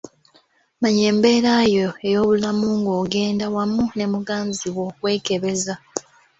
Manya 0.81 1.03
embeera 1.11 1.53
yo 1.75 1.87
ey’obulamu 2.07 2.67
ng’ogenda 2.79 3.45
wamu 3.55 3.83
ne 3.95 4.05
muganzi 4.13 4.67
wo 4.75 4.81
okwekebeza. 4.89 5.73